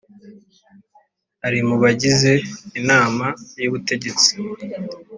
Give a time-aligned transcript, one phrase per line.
[1.47, 2.31] ari mu bagize
[2.79, 3.25] Inama
[3.61, 4.31] y Ubutegetsi